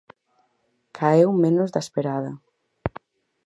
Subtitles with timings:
[0.97, 2.31] Caeu menos da esperada.